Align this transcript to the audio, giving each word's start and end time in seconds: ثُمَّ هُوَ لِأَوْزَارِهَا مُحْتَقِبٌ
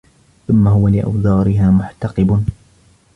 ثُمَّ 0.47 0.67
هُوَ 0.67 0.87
لِأَوْزَارِهَا 0.87 1.71
مُحْتَقِبٌ 1.71 2.43